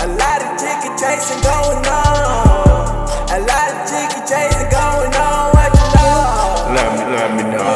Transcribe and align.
A 0.03 0.09
lot 0.19 0.43
of 0.43 0.51
ticket 0.59 0.99
chasing 0.99 1.41
going 1.43 1.87
on. 1.87 3.07
A 3.31 3.39
lot 3.47 3.71
of 3.71 3.87
ticket 3.87 4.27
chasing 4.27 4.69
going 4.69 5.15
on. 5.15 5.55
What 5.55 5.71
you 5.79 5.87
know? 5.95 6.67
Let 6.75 6.89
me, 6.99 7.05
let 7.15 7.31
me 7.37 7.45
know. 7.55 7.71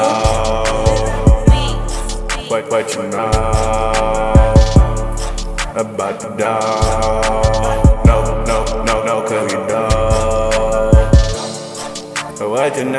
What, 2.49 2.69
what 2.69 2.95
you 2.97 3.03
know? 3.11 3.31
about 5.77 6.19
the 6.19 6.29
dog. 6.37 8.07
No, 8.07 8.43
no, 8.45 8.65
no, 8.83 9.05
no, 9.05 9.23
cause 9.23 9.53
you 9.53 9.59
know. 9.69 9.88
What 12.59 12.77
you 12.77 12.87
know? 12.87 12.99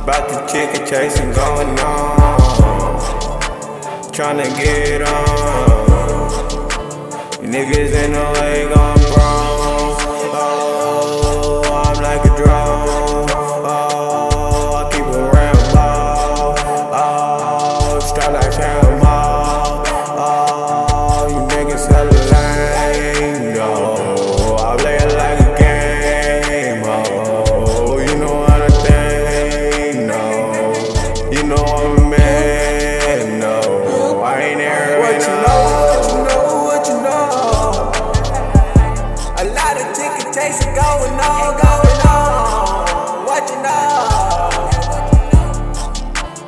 About 0.00 0.28
the 0.28 0.46
chicken 0.46 0.86
chasing 0.86 1.32
going 1.32 1.76
on. 1.80 3.00
Tryna 4.12 4.46
get 4.56 5.02
on. 5.02 5.80
Niggas 7.42 8.04
in 8.04 8.12
the 8.12 8.30
way 8.40 8.72
gone 8.72 9.05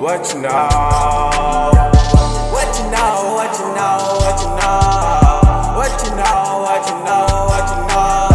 What 0.09 0.33
you 0.33 0.41
know? 0.41 0.49
What 2.49 2.73
you 2.81 2.89
know? 2.89 3.37
What 3.37 3.53
you 3.61 3.69
know? 3.77 4.17
What 4.25 4.41
you 4.41 4.49
know? 4.57 4.81
What 5.77 5.93
you 6.01 6.17
know? 6.17 6.65
What 6.65 6.81
you 6.89 6.97
know? 7.05 7.29
What 7.45 7.69
you 7.69 7.77
know? 7.93 8.33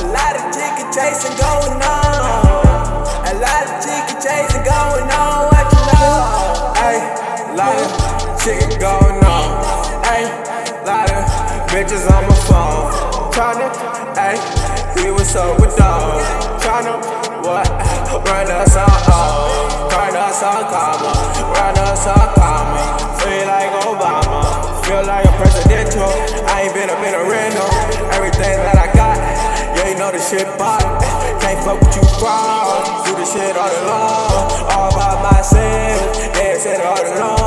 A 0.00 0.04
lot 0.16 0.32
of 0.32 0.48
ticket 0.48 0.88
chasing 0.88 1.36
going 1.36 1.76
on. 1.76 2.56
A 3.04 3.34
lot 3.36 3.68
of 3.68 3.84
ticket 3.84 4.16
chasing 4.16 4.64
going 4.64 5.12
on. 5.12 5.52
What 5.52 5.68
you 5.76 5.82
know? 5.92 6.72
Hey, 6.80 7.04
lot 7.52 7.76
of 7.76 8.40
ticket 8.40 8.80
going 8.80 9.20
on. 9.28 9.52
Hey, 10.08 10.24
lot 10.86 11.12
of 11.12 11.20
bitches 11.68 12.08
on 12.10 12.24
my 12.24 12.34
phone. 12.48 12.88
Tryna, 13.30 13.68
hey, 14.16 14.40
we 15.04 15.10
was 15.10 15.36
up 15.36 15.60
with 15.60 15.76
dogs. 15.76 16.24
Tryna, 16.64 16.96
what? 17.44 17.68
Run 18.26 18.50
us 18.50 18.74
on, 18.74 18.88
oh. 18.88 19.51
Turn 20.02 20.16
us 20.16 20.42
on, 20.42 20.64
comma. 20.64 21.12
Run 21.54 21.78
us 21.78 22.06
on, 22.08 22.34
comma. 22.34 22.82
Feel 23.22 23.46
like 23.46 23.70
Obama. 23.86 24.84
Feel 24.84 25.06
like 25.06 25.24
a 25.24 25.32
presidential. 25.38 26.10
I 26.50 26.62
ain't 26.62 26.74
been 26.74 26.90
up 26.90 26.98
in 27.06 27.14
a 27.14 27.22
rental. 27.22 27.70
Everything 28.10 28.58
that 28.66 28.82
I 28.82 28.92
got, 28.98 29.16
yeah, 29.78 29.88
you 29.88 29.96
know 29.96 30.10
the 30.10 30.18
shit 30.18 30.48
pop. 30.58 30.82
Can't 31.40 31.62
fuck 31.64 31.80
with 31.80 31.94
you 31.94 32.02
fraud. 32.18 33.06
Do 33.06 33.14
the 33.14 33.24
shit 33.24 33.56
all 33.56 33.70
alone. 33.70 34.72
All 34.74 34.90
by 34.90 35.22
myself. 35.30 36.16
Yeah, 36.34 36.58
said 36.58 36.80
all 36.80 36.98
alone. 36.98 37.41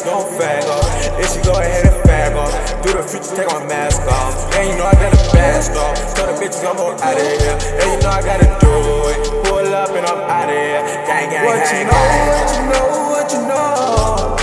Bitch 0.00 0.04
gon' 0.04 0.24
fag 0.38 0.64
off. 0.64 1.20
If 1.20 1.32
she 1.32 1.40
go 1.42 1.52
ahead 1.52 1.86
and 1.86 1.94
fag 2.04 2.36
off. 2.36 2.82
Do 2.82 2.92
the 2.92 3.02
future, 3.02 3.36
take 3.36 3.48
my 3.48 3.64
mask 3.66 4.02
off. 4.02 4.54
And 4.54 4.68
you 4.68 4.76
know 4.76 4.86
I 4.86 4.92
got 4.92 5.12
a 5.12 5.34
mask 5.34 5.72
off. 5.72 6.14
Tell 6.14 6.26
the 6.26 6.32
bitches 6.40 6.64
I'm 6.64 6.76
out 6.76 7.00
of 7.00 7.18
here. 7.18 7.58
And 7.80 7.90
you 7.92 7.98
know 8.00 8.10
I 8.10 8.22
gotta 8.22 8.46
do 8.60 8.72
it. 9.10 9.28
Pull 9.46 9.74
up 9.74 9.90
and 9.90 10.06
I'm 10.06 10.18
out 10.18 10.48
of 10.48 10.56
here. 10.56 10.82
Gang, 11.06 11.30
gang, 11.30 11.44
what 11.44 11.64
gang, 11.64 11.80
you 11.80 11.90
know, 11.90 12.00
What 12.30 12.52
you 12.54 12.62
know? 12.70 12.86
What 13.10 13.32
you 13.32 13.40
know? 13.48 14.36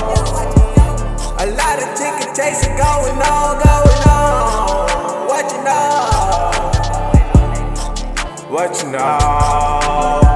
A 1.40 1.46
lot 1.56 1.78
of 1.82 1.90
ticket 1.98 2.36
chasing 2.36 2.76
going 2.78 3.18
on, 3.18 3.62
going 3.64 4.04
on. 4.10 5.28
What 5.28 5.52
you 5.52 5.62
know? 5.64 6.08
What 8.50 8.84
you 8.84 8.92
know? 8.92 10.27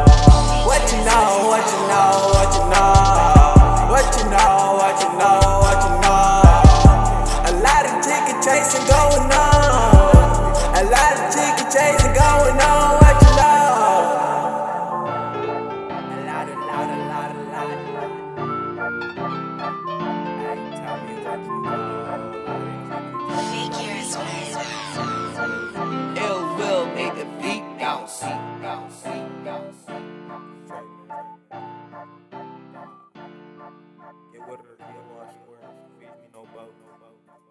Get 34.34 34.50
with 34.50 34.60
it 34.60 34.66
or 34.66 34.76
get 34.78 35.06
washed, 35.16 35.38
where 35.48 35.60
feed 36.00 36.10
me 36.22 36.28
no 36.34 36.44
boat, 36.54 36.74
no 36.84 36.94
boat. 37.00 37.51